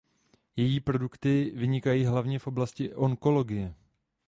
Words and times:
Její 0.55 0.79
produkty 0.79 1.51
vynikají 1.55 2.05
hlavně 2.05 2.39
v 2.39 2.47
oblasti 2.47 2.95
onkologie. 2.95 3.75